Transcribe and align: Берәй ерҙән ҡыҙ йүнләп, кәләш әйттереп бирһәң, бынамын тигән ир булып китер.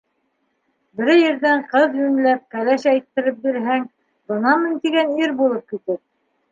Берәй 1.01 1.21
ерҙән 1.23 1.61
ҡыҙ 1.75 1.93
йүнләп, 1.99 2.43
кәләш 2.57 2.89
әйттереп 2.95 3.41
бирһәң, 3.47 3.87
бынамын 4.33 4.85
тигән 4.87 5.19
ир 5.27 5.39
булып 5.43 5.71
китер. 5.75 6.07